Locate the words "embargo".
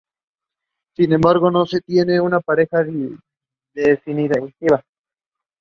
1.13-1.51